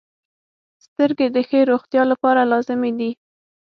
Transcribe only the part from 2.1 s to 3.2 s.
لپاره لازمي دي.